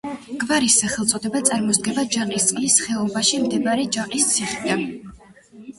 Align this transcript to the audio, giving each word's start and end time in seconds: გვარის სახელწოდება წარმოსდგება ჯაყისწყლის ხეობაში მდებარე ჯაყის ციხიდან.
გვარის 0.43 0.77
სახელწოდება 0.83 1.41
წარმოსდგება 1.49 2.07
ჯაყისწყლის 2.17 2.81
ხეობაში 2.87 3.45
მდებარე 3.45 3.87
ჯაყის 3.99 4.29
ციხიდან. 4.35 4.87